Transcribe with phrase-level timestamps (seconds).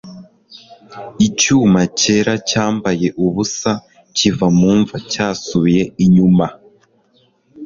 [1.27, 3.71] icyuma cyera cyambaye ubusa
[4.15, 6.45] kiva mu mva cyasubiye inyuma